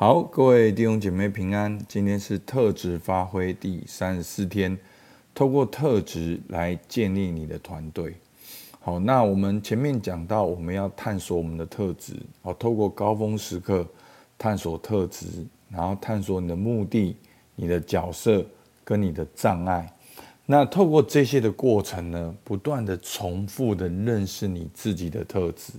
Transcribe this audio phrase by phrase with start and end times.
[0.00, 1.78] 好，各位弟兄姐妹平安。
[1.86, 4.74] 今天是特质发挥第三十四天，
[5.34, 8.14] 透过特质来建立你的团队。
[8.80, 12.14] 好，那我们前面讲到，我们要探索我们的特质。
[12.40, 13.86] 好，透过高峰时刻
[14.38, 15.26] 探索特质，
[15.68, 17.14] 然后探索你的目的、
[17.54, 18.42] 你的角色
[18.82, 19.86] 跟你的障碍。
[20.46, 25.74] 那透过这些的过程呢，不断的重复的认识你自己的特质，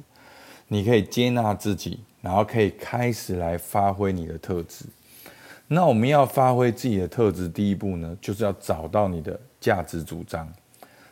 [0.67, 2.01] 你可以接纳自己。
[2.21, 4.85] 然后可以开始来发挥你的特质。
[5.67, 10.47] 那我们要发挥自己的特质，第一步呢，就是要找到你的价值主张。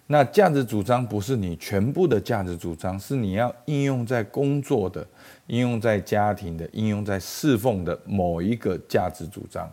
[0.07, 5.07] 那价值主张不是你全部的价值主张，是你要应用在工作的、
[5.47, 9.71] 应用在家庭的、应用在侍奉的某一个价值主张。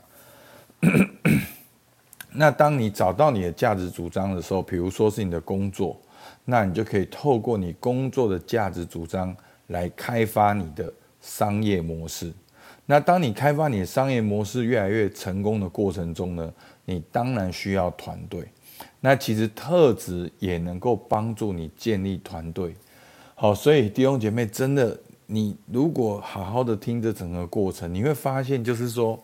[2.31, 5.99] 那当你找到你的价值主张的时候，比如说是你的工作，
[6.45, 9.35] 那你就可以透过你工作的价值主张
[9.69, 10.93] 来开发你的。
[11.27, 12.33] 商业模式，
[12.87, 16.53] 那当你开发你的商业模式越来越成功的过程中呢，
[16.85, 18.49] 你当然需要团队。
[19.01, 22.77] 那其实特质也能够帮助你建立团队。
[23.35, 29.21] 好，所以弟兄姐妹，真的，你如果好好的听这整个过程，你会发现，就是说，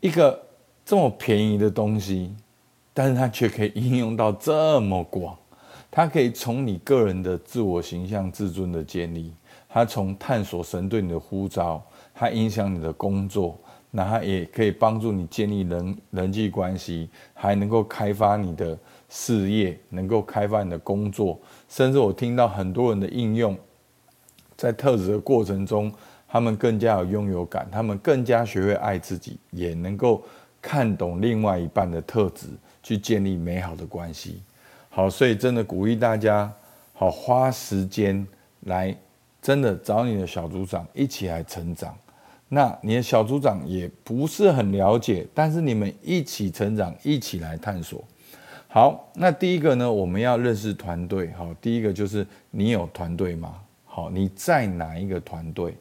[0.00, 0.42] 一个
[0.84, 2.34] 这么便宜的东西，
[2.94, 5.36] 但是它却可以应用到这么广，
[5.90, 9.30] 它可以从你个人的自我形象、自尊的建立。
[9.72, 11.80] 它从探索神对你的呼召，
[12.12, 13.56] 它影响你的工作，
[13.92, 18.76] 那他也可以帮助你建立人人际关系，还能够开发你的
[19.08, 23.56] 事业，能够开发你的工作，甚至我听到很多人的应用，
[24.56, 25.92] 在特质的过程中，
[26.28, 30.22] 他们更加有拥有感，他们更加学会爱自己，也能够
[30.60, 32.48] 看懂另外一半的特质，
[32.82, 34.42] 去建立美好的关系。
[34.88, 36.52] 好，所以真的鼓励大家，
[36.92, 38.26] 好花时间
[38.66, 38.96] 来。
[39.42, 41.96] 真的找你的小组长一起来成长，
[42.48, 48.04] 那你的小组长也不是很了解，但是你们一起成长，一起来探索。
[48.68, 51.32] 好，那第一个呢，我们要认识团队。
[51.32, 53.54] 好，第一个就是你有团队吗？
[53.84, 55.74] 好，你在哪一个团队？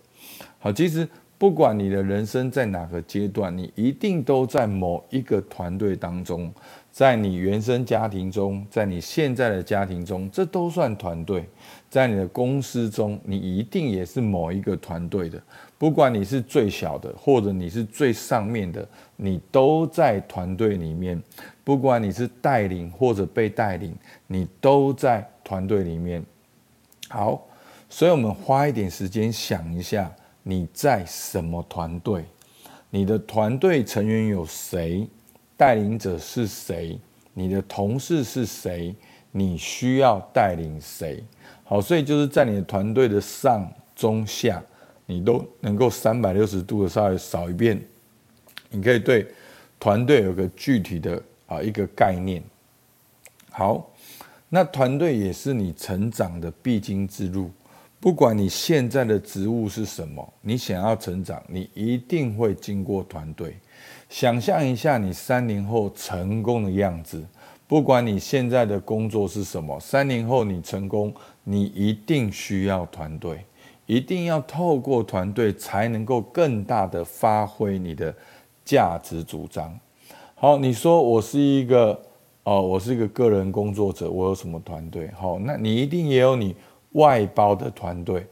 [0.57, 1.07] 好，其实
[1.37, 6.51] 不管你的人生在哪个阶段，你一定都在某一个团队当中，
[6.91, 11.47] 在你原生家庭中，在你现在的家庭中，这都算团队。
[11.89, 15.41] 在你的公司中，你一定也是某一个团队的。
[15.77, 21.19] 不管你是最小的，或者你是最上面的，你都在团队里面。
[21.63, 23.95] 不管你是带领或者被带领，
[24.27, 26.23] 你都在团队里面。
[27.07, 27.47] 好，
[27.89, 30.11] 所以我们花一点时间想一下，
[30.43, 32.25] 你在什么团队？
[32.91, 35.07] 你的团队成员有谁？
[35.59, 36.97] 带领者是谁？
[37.33, 38.95] 你的同事是谁？
[39.29, 41.21] 你需要带领谁？
[41.65, 44.63] 好，所以就是在你的团队的上中下，
[45.05, 47.77] 你都能够三百六十度的稍微扫一遍，
[48.69, 49.27] 你可以对
[49.77, 52.41] 团队有个具体的啊一个概念。
[53.51, 53.91] 好，
[54.47, 57.51] 那团队也是你成长的必经之路。
[57.99, 63.57] 不管你现在的职务是什么，你想要成长，你一定会经过团队。
[64.09, 67.25] 想象一下你三年后成功的样子。
[67.67, 71.13] 不管你现在的工作是什么，三年后你成功，
[71.43, 73.45] 你一定需要团队，
[73.85, 78.11] 一定要透过团队才能够更大的发挥你的
[78.65, 79.79] 价值主张。
[80.33, 82.01] 好，你说我是一个
[82.43, 85.11] 哦，我是一个个人工作者，我有什么团队？
[85.15, 86.55] 好，那你一定也有你
[86.93, 88.25] 外包的团队，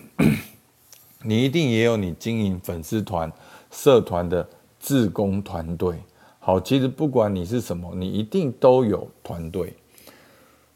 [1.22, 3.30] 你一定也有你经营粉丝团、
[3.70, 4.48] 社团的
[4.80, 5.96] 志工团队。
[6.38, 9.74] 好，其实不管你是什么，你一定都有团队。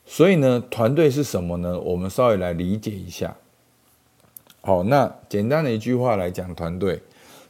[0.04, 1.80] 所以呢，团队是什么呢？
[1.80, 3.34] 我们稍微来理解一下。
[4.60, 7.00] 好，那简单的一句话来讲，团队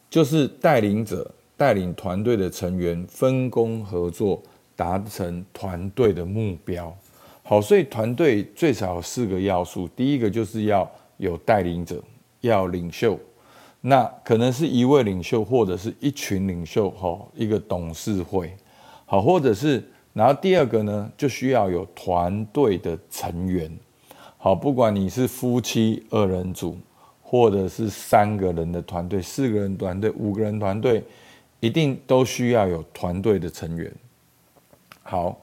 [0.08, 4.41] 就是带领者带领团队的成员分工合作，
[4.76, 6.97] 达成团队的目标。
[7.42, 12.00] 好，所以团队最少有四个要素，第一个就是要有带领者，
[12.42, 13.19] 要领袖。
[13.84, 18.56] 那可能是一位领袖，或者是一群领袖，哈，一个董事会，
[19.04, 23.68] 好，或者是，然后第二个呢，就需要有团队的成员，
[24.39, 26.78] 好，不管你是夫妻二人组，
[27.21, 31.03] 或者是三个人的团队、四个人团队、五个人团队，
[31.59, 33.92] 一定都需要有团队的成员。
[35.03, 35.36] 好，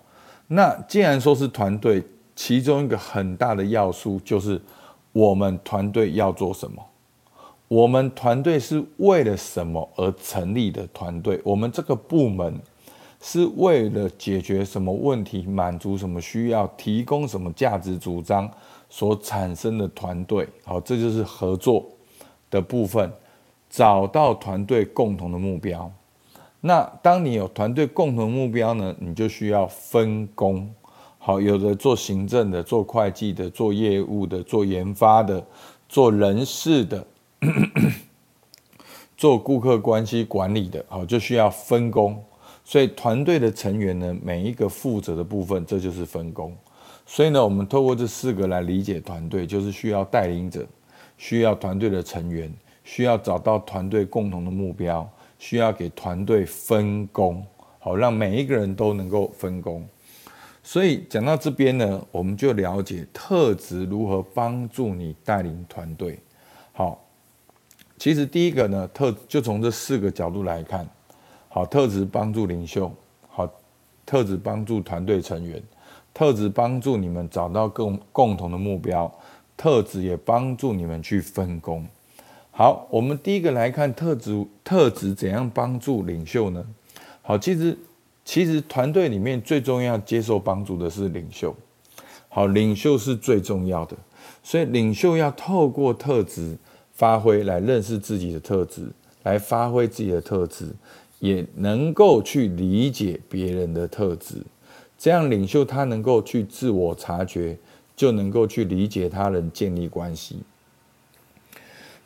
[0.48, 2.02] 那既然说是团队，
[2.38, 4.62] 其中一个很大的要素就是
[5.12, 6.82] 我们团队要做什么。
[7.70, 11.40] 我们团队是为了什么而成立的团队？
[11.44, 12.60] 我们这个部门
[13.22, 18.50] 是为了解决什么问题、满足什么需要、提供什么价值主张
[18.90, 20.48] 所产生的团队。
[20.66, 21.86] 好，这就是合作
[22.50, 23.10] 的部分。
[23.70, 25.92] 找到团队共同的目标。
[26.62, 30.68] 那当你有团队共同目标呢，你就需要分工。
[31.20, 35.46] 好，有的做行政的，做会计的，做业务的，做研发的，
[35.88, 37.06] 做人事的，
[39.18, 42.24] 做顾客关系管理的，好，就需要分工。
[42.64, 46.56] 所以团队的成员呢，每一个负责的部分，这就是分工。
[47.06, 50.66] 所以呢，我们透过这四个来理解团队，就是需要带领者，
[51.18, 52.54] 需要团队的成员，
[52.84, 55.10] 需要找到团队共同的目标，
[55.40, 57.44] 需要给团队分工，
[57.80, 59.84] 好，让每一个人都能够分工。
[60.62, 66.20] 所以讲到这边呢，我们就了解特质如何帮助你带领团队。
[66.74, 67.04] 好，
[68.00, 70.88] 其实第一个呢，特就从这四个角度来看。
[71.50, 72.90] 好，特质帮助领袖，
[73.28, 73.48] 好，
[74.06, 75.62] 特质帮助团队成员，
[76.14, 79.12] 特质帮助你们找到共共同的目标，
[79.58, 81.86] 特质也帮助你们去分工。
[82.52, 86.64] 好，我们第一个来看特质，特质怎样帮助领袖呢？
[87.22, 87.78] 好，其实
[88.24, 91.54] 其实团队里面最重要接受帮助的是领袖。
[92.30, 93.98] 好，领袖是最重要的，
[94.44, 96.56] 所以领袖要透过特质
[97.00, 98.90] 发挥来认识自己的特质，
[99.24, 100.66] 来发挥自己的特质。
[101.20, 104.36] 也能够去理解别人的特质，
[104.98, 107.58] 这样领袖他能够去自我察觉，
[107.94, 110.38] 就能够去理解他人，建立关系。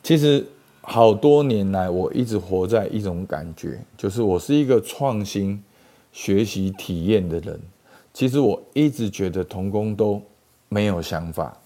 [0.02, 0.44] 其实
[0.80, 5.62] 好多年来，我一直活在一种感觉，就是我是一个创新、
[6.10, 7.60] 学习、体验的人。
[8.12, 10.20] 其实我一直觉得同工都
[10.68, 11.56] 没有想法，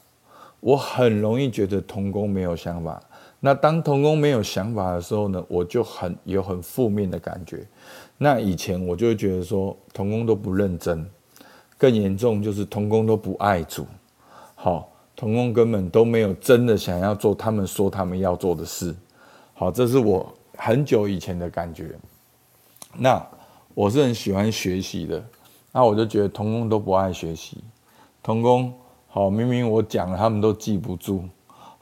[0.61, 3.03] 我很容易觉得同工没有想法。
[3.41, 7.65] 那当同工没有想法的时候呢，我就很有很负面的感觉。
[8.17, 11.09] 那以前我就会觉得说，同工都不认真，
[11.77, 13.87] 更严重就是同工都不爱主。
[14.57, 18.93] 好，同工根本都没有真的想要做他们说他们要做的事。
[19.55, 21.97] 好，这是我很久以前的感觉。
[22.97, 23.25] 那
[23.73, 25.25] 我是很喜欢学习的，
[25.71, 27.59] 那我就觉得同工都不爱学习。
[28.21, 28.75] 同工
[29.07, 31.23] 好，明明我讲了，他们都记不住。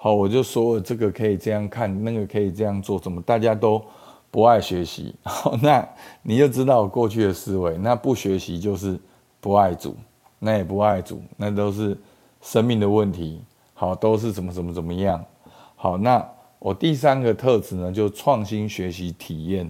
[0.06, 3.85] 好，我就说这个可以这样看，那个可以这样做，怎么大家都
[4.31, 5.12] 不爱学习？
[5.26, 5.85] 好，那
[6.23, 7.76] 你就知道我过去的思维。
[7.79, 8.97] 那不学习就是
[9.41, 9.97] 不爱主，
[10.38, 11.99] 那也不爱主，那都是
[12.41, 13.43] 生命的问题。
[13.75, 15.25] 好，都是怎么怎么怎么样。
[15.75, 16.25] 好，那
[16.61, 19.69] 我第三个特质呢，就创新、学习、体验。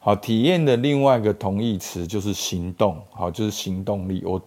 [0.00, 3.00] 好，体验的另外一个同义词就是行动。
[3.12, 4.20] 好，就是行动力。
[4.26, 4.42] 我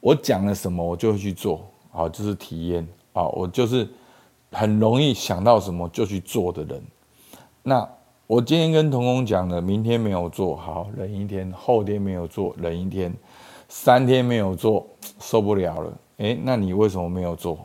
[0.00, 1.64] 我讲了什么，我就会去做。
[1.92, 2.84] 好，就是体验。
[3.12, 3.88] 好，我就是。
[4.56, 6.82] 很容易想到什么就去做的人，
[7.62, 7.86] 那
[8.26, 13.12] 我今天跟童工讲了，明天没有做好，忍一天；后天没有做，忍一天；
[13.68, 14.86] 三天没有做，
[15.20, 15.92] 受不了了。
[16.16, 17.58] 诶，那你为什么没有做？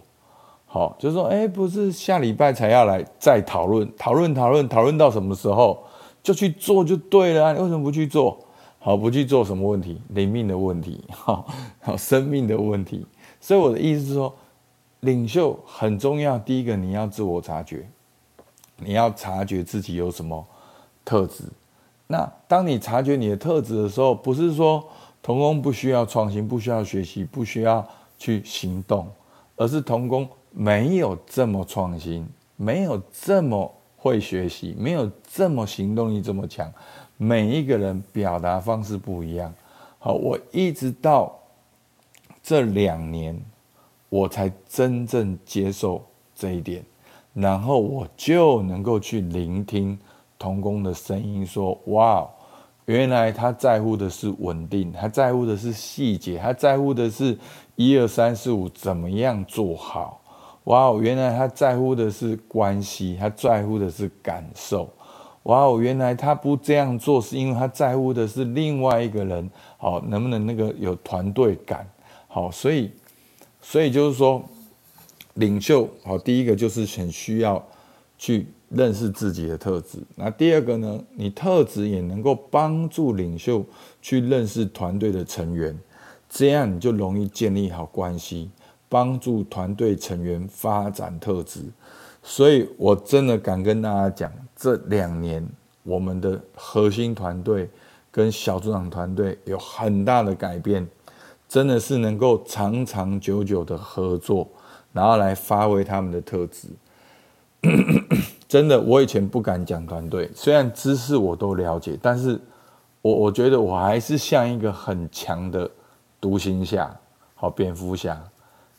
[0.66, 5.82] 好，就是说，诶，不是下礼拜才要来再讨论，讨论讨论讨论到什么时候
[6.22, 7.54] 就去做就对了啊？
[7.54, 8.38] 你为什么不去做？
[8.80, 10.02] 好，不去做什么问题？
[10.10, 11.48] 灵命的问题，好，
[11.80, 13.06] 好，生命的问题。
[13.40, 14.36] 所以我的意思是说。
[15.02, 17.88] 领袖很重要，第一个你要自我察觉，
[18.78, 20.46] 你要察觉自己有什么
[21.04, 21.44] 特质。
[22.08, 24.84] 那当你察觉你的特质的时候，不是说
[25.24, 27.88] 童工不需要创新，不需要学习，不需要
[28.18, 29.08] 去行动，
[29.56, 36.72] 而是童工没有这么创新，没有这么会学习，没有这么行动力这么强。
[37.18, 39.52] 每一个人表达方式不一样。
[39.98, 41.40] 好，我一直到
[42.44, 43.42] 这两年。
[44.12, 46.04] 我才真正接受
[46.36, 46.84] 这一点，
[47.34, 49.98] 然后我就能够去聆听
[50.38, 52.30] 同工的声音，说：“哇，
[52.88, 57.38] 原来他在乎的是稳定，他在乎的是细节，他在乎的是
[57.78, 60.20] 一二三四五怎么样做好。
[60.66, 64.90] 哇哦，原来他在乎的是关系，他在乎的是感受。
[65.44, 71.90] 哇哦，原来他不这样做是因为他在乎的是另外一个人，好，能不能那个有团队感？
[72.28, 72.92] 好，所以。”
[73.62, 74.44] 所以就是说，
[75.36, 77.66] 领袖好，第一个就是很需要
[78.18, 80.00] 去认识自己的特质。
[80.16, 83.64] 那第二个呢，你特质也能够帮助领袖
[84.02, 85.78] 去认识团队的成员，
[86.30, 88.50] 这样你就容易建立好关系，
[88.90, 91.62] 帮助团队成员发展特质。
[92.24, 95.48] 所以我真的敢跟大家讲，这两年
[95.84, 97.70] 我们的核心团队
[98.12, 100.86] 跟小组长团队有很大的改变。
[101.52, 104.48] 真的是能够长长久久的合作，
[104.94, 106.70] 然后来发挥他们的特质。
[108.48, 112.40] 真的，我以前不敢讲团队，虽然知识我都了解，但是
[113.02, 115.70] 我我觉得我还是像一个很强的
[116.22, 116.90] 独行侠，
[117.36, 118.18] 好蝙蝠侠，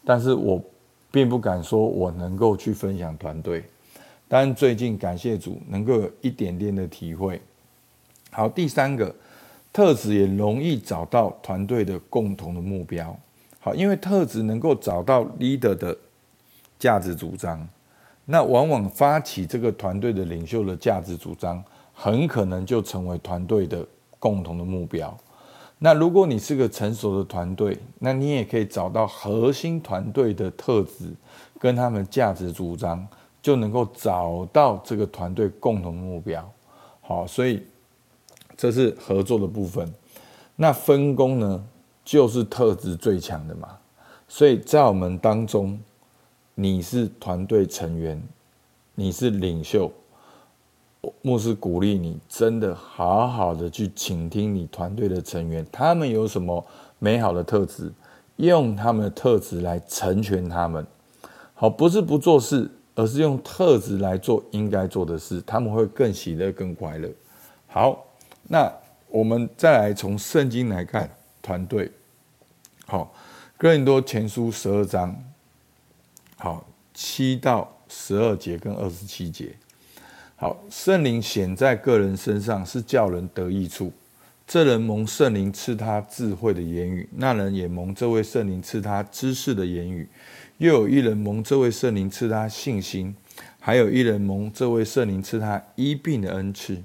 [0.02, 0.58] 但是我
[1.10, 3.62] 并不敢说我能够去分享团队。
[4.26, 7.38] 但最近感谢主，能够有一点点的体会。
[8.30, 9.14] 好，第三个
[9.72, 13.16] 特质也容易找到团队的共同的目标。
[13.58, 15.96] 好，因为特质能够找到 leader 的
[16.78, 17.66] 价值主张，
[18.24, 21.62] 那往往发起这个团队的领袖的价值主张，
[21.94, 23.86] 很可能就成为团队的
[24.18, 25.16] 共同的目标。
[25.78, 31.12] 那如果你是个成熟的团队，那你也可以找到核心团队的特质
[31.58, 33.06] 跟他们价值主张，
[33.40, 36.48] 就能够找到这个团队共同的目标。
[37.00, 37.60] 好，所以
[38.62, 39.92] 这是合作的部分。
[40.54, 41.64] 那分工呢，
[42.04, 43.68] 就是特质最强的嘛。
[44.28, 45.76] 所以在我们当中。
[46.54, 48.22] 你是团队成员，
[48.94, 49.90] 你是领袖，
[51.22, 56.62] 牧师鼓励你，真的好好的去倾听你团队的成员，他们有什么
[56.98, 57.90] 美好的特质，
[58.36, 60.86] 用他们的特质来成全他们。
[61.54, 67.08] 好，不是不做事，而是用特质来做应该做的事，他们会更喜乐、更快乐。
[67.66, 68.04] 好，
[68.48, 68.72] 那
[69.08, 71.90] 我们再来从圣经来看团队。
[72.86, 73.14] 好，
[73.56, 75.16] 哥林多前书十二章。
[76.36, 79.54] 好，七到十二节跟二十七节。
[80.36, 83.92] 好，圣灵显在个人身上，是叫人得益处。
[84.44, 90.08] 这人蒙圣灵赐他智慧的言语，那人也蒙这位圣灵赐他知识的言语。
[90.58, 93.14] 又有一人蒙这位圣灵赐他信心，
[93.60, 96.82] 还有一人蒙这位圣灵赐他医病的恩赐。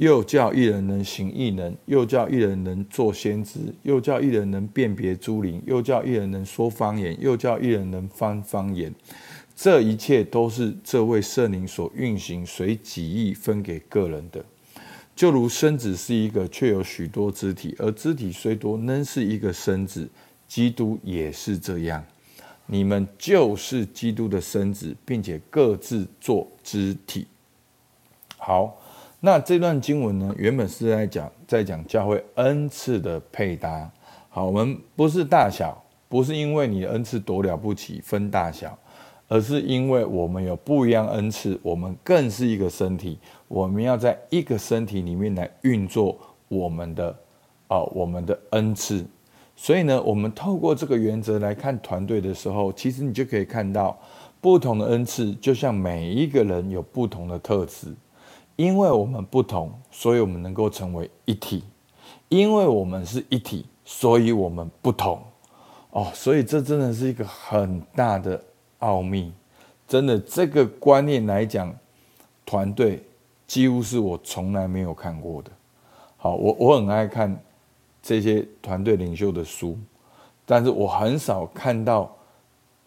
[0.00, 8.94] 又叫一人能行异能，又叫一人能做先知，又叫一人能辨别诸灵，又叫一人能说方言，又叫一人能翻方言。
[9.56, 14.44] 这一切都是这位圣灵所运行，随己意分给个人的。
[15.16, 20.08] 就如身子是一个，却有许多肢体，而肢体虽多，仍是一个身子。
[20.46, 22.04] 基督也是这样。
[22.66, 27.26] 你们就是基督的身子，并且各自做肢体。
[28.36, 28.80] 好。
[29.20, 33.90] 那这段经文呢，原本是在讲，在讲教会恩赐的配搭。
[34.28, 38.78] 好，我们不是大小，不是因为你的恩赐多了不起分大小，
[39.26, 47.10] 而是因为我们有不一样恩赐，我们更是一个身体，我们要在一个身体里面来运作我们的
[47.66, 49.04] 啊、哦，我们的恩赐。
[49.56, 53.98] 所以呢，我们透过这个原则来看团队的时候，其实你就可以看到
[54.40, 57.92] 不同的恩赐，就像每一个人有不同的特质。
[58.58, 61.60] 因为我们不同，所以我们能够成为一体；
[62.28, 65.22] 因为我们是一体，所以我们不同。
[65.90, 68.42] 哦，所以这真的是一个很大的
[68.80, 69.32] 奥秘。
[69.86, 71.72] 真的，这个观念来讲，
[72.44, 73.00] 团队
[73.46, 75.52] 几乎是我从来没有看过的。
[76.16, 77.40] 好，我我很爱看
[78.02, 79.78] 这些团队领袖的书，
[80.44, 82.12] 但是我很少看到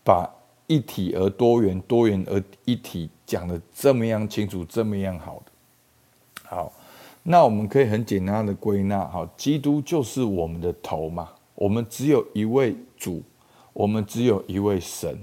[0.04, 0.30] 把
[0.68, 5.51] 一体而多元、多元而一体讲的这么样清楚、这么样好的。
[6.54, 6.70] 好，
[7.24, 11.30] 那我们可以很简单的归纳，好，基督就是我们的头嘛。
[11.56, 13.24] 我们只有一位主，
[13.72, 15.18] 我们只有一位神，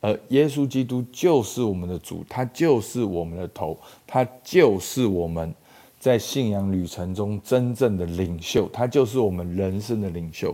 [0.00, 5.54] 而耶稣基督就是我们的主，他就是我们的头，他就是我们
[6.00, 10.52] 在信仰旅程中真正的领袖，他就是我们人生的领袖。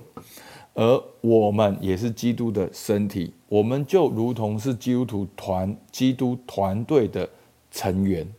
[0.74, 7.26] 而我们也是基督的身体，我们就如同是基督徒团、基督团队的
[7.70, 8.30] 成员。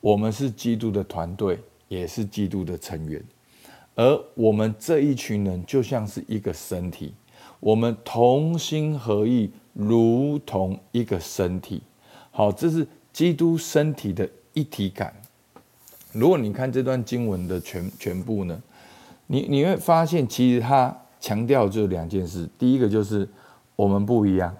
[0.00, 3.22] 我们是基督的团队，也是基督的成员，
[3.94, 7.12] 而我们这一群人就像是一个身体，
[7.60, 11.82] 我们同心合意，如同一个身体。
[12.30, 15.14] 好，这是基督身体的一体感。
[16.12, 18.60] 如果你看这段经文的全全部呢，
[19.26, 23.28] 你你会发现，其实他强调就两件事：第一个就是
[23.76, 24.56] 我们不一样，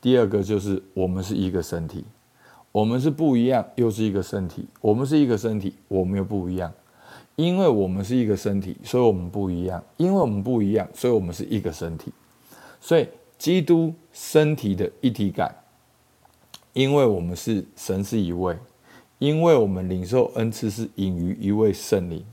[0.00, 2.04] 第二个就是我们是一个身体。
[2.74, 4.66] 我们是不一样，又是一个身体。
[4.80, 6.72] 我们是一个身体，我们又不一样。
[7.36, 9.80] 因为我们是一个身体，所以我们不一样。
[9.96, 12.12] 因为我们不一样，所以我们是一个身体。
[12.80, 13.06] 所以
[13.38, 15.54] 基督身体的一体感，
[16.72, 18.58] 因为我们是神是一位，
[19.20, 22.24] 因为我们领受恩赐是隐于一位圣灵，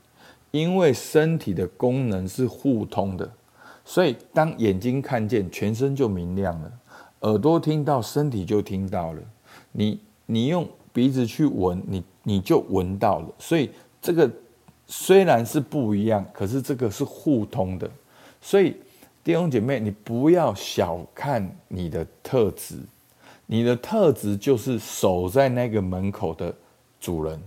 [0.49, 3.31] 因为身体的功能是互通的，
[3.85, 6.71] 所以当眼睛看见，全身就明亮了；
[7.19, 9.21] 耳朵听到，身体就听到了。
[9.73, 9.99] 你。
[10.31, 13.27] 你用鼻子去闻，你你就闻到了。
[13.37, 13.69] 所以
[14.01, 14.31] 这个
[14.87, 17.91] 虽然是不一样，可是这个是互通的。
[18.41, 18.77] 所以
[19.25, 22.77] 弟兄姐妹，你不要小看你的特质，
[23.45, 26.55] 你的特质就是守在那个门口的
[27.01, 27.37] 主人。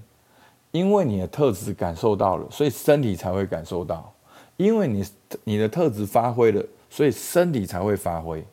[0.70, 4.12] 因为你的特质感受到了，所以身体才会感受到。
[4.58, 5.04] 因为你
[5.44, 8.44] 你的特质发挥了，所以身体才会发挥。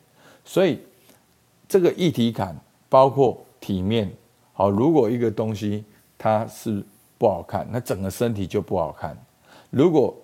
[0.42, 0.78] 所以
[1.68, 2.58] 这个一体感
[2.88, 4.10] 包括体面。
[4.52, 5.84] 好，如果一个东西
[6.18, 6.84] 它是
[7.18, 9.14] 不好看，那整个身体就不好看；
[9.70, 10.14] 如果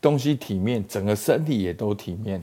[0.00, 2.42] 东西体面，整个身体也都体面。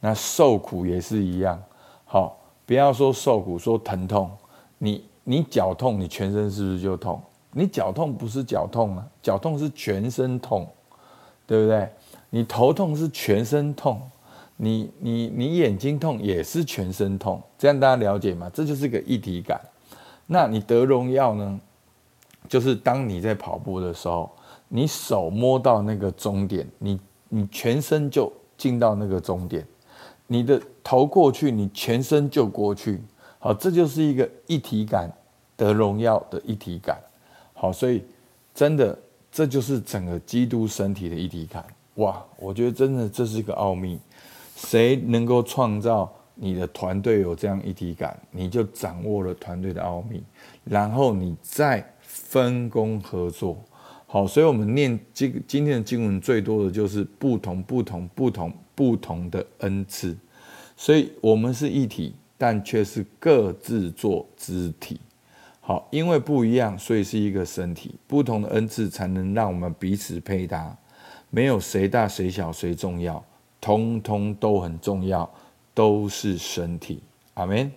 [0.00, 1.60] 那受苦也是一样。
[2.04, 4.30] 好，不要说受苦，说疼痛。
[4.78, 7.20] 你你脚痛，你全身是不是就痛？
[7.52, 10.68] 你脚痛不是脚痛啊，脚痛是全身痛，
[11.46, 11.88] 对不对？
[12.28, 13.98] 你头痛是全身痛，
[14.56, 18.50] 你你你眼睛痛也是全身痛，这样大家了解吗？
[18.52, 19.58] 这就是个一体感。
[20.26, 21.60] 那你得荣耀呢？
[22.48, 24.30] 就是当你在跑步的时候，
[24.68, 29.66] 你手摸到那个终点，你你全身就进到那个终点，
[30.28, 33.00] 你的头过去，你全身就过去。
[33.38, 35.12] 好，这就是一个一体感，
[35.56, 36.98] 得荣耀的一体感。
[37.52, 38.04] 好，所以
[38.54, 38.96] 真的，
[39.32, 41.64] 这就是整个基督身体的一体感。
[41.96, 43.98] 哇，我觉得真的这是一个奥秘。
[44.54, 50.22] 谁能够创造你的团队有这样一体感，你就掌握了团队的奥秘。
[50.62, 53.60] 然后你再分工合作。
[54.06, 60.16] 好，所以我们念今今天的经文最多的就是不同不同不同不同的恩赐。
[60.76, 62.14] 所以我们是一体。
[62.38, 65.00] 但却是各自做肢体，
[65.62, 67.94] 好，因为不一样，所以是一个身体。
[68.06, 70.76] 不同的恩赐才能让我们彼此配搭，
[71.30, 73.24] 没有谁大谁小谁重要，
[73.58, 75.26] 通通都很重要，
[75.76, 77.02] 都是身体。
[77.34, 77.70] 阿门。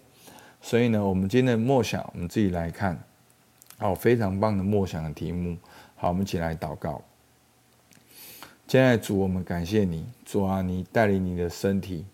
[0.61, 2.97] 所以呢，我们今天的默想，我们自己来看，
[3.77, 5.57] 好，非常棒的默想的题目。
[5.97, 7.01] 好，我们一起来祷告。
[8.67, 12.05] 亲爱的主，我们感谢你，主啊，你带领你的身体，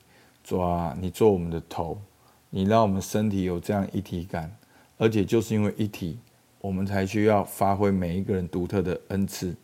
[0.44, 2.02] 主啊，你做我们的头。
[2.50, 4.56] 你让我们身体有这样一体感，
[4.98, 6.18] 而且就是因为一体，
[6.62, 9.56] 我们才需要发挥每一个人独特的恩赐。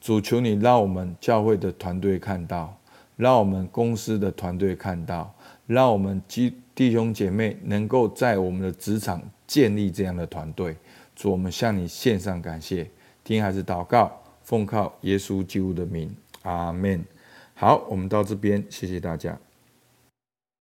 [0.00, 2.76] 主求你让我们教会的团队看到，
[3.16, 5.32] 让我们公司的团队看到，
[5.66, 6.22] 让我们
[6.74, 10.76] 弟兄姐妹能够在我们的职场建立这样的团队。
[11.14, 12.88] 主，我们向你献上感谢，
[13.22, 14.10] 听孩子祷告，
[14.42, 17.04] 奉靠耶稣基督的名，阿门。
[17.54, 19.38] 好，我们到这边，谢谢大家。